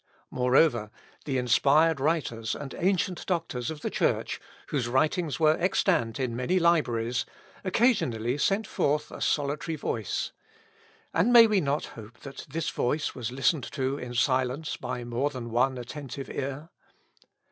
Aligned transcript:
Moreover, 0.31 0.89
the 1.25 1.37
inspired 1.37 1.99
writers 1.99 2.55
and 2.55 2.73
ancient 2.79 3.23
doctors 3.27 3.69
of 3.69 3.81
the 3.81 3.91
Church, 3.91 4.41
whose 4.69 4.87
writings 4.87 5.39
were 5.39 5.55
extant 5.59 6.19
in 6.19 6.35
many 6.35 6.57
libraries, 6.57 7.23
occasionally 7.63 8.39
sent 8.39 8.65
forth 8.65 9.11
a 9.11 9.21
solitary 9.21 9.75
voice; 9.75 10.31
and 11.13 11.31
may 11.31 11.45
we 11.45 11.61
not 11.61 11.85
hope 11.93 12.17
that 12.21 12.47
this 12.49 12.71
voice 12.71 13.13
was 13.13 13.31
listened 13.31 13.71
to 13.73 13.99
in 13.99 14.15
silence 14.15 14.75
by 14.75 15.03
more 15.03 15.29
than 15.29 15.51
one 15.51 15.77
attentive 15.77 16.31
ear? 16.31 16.69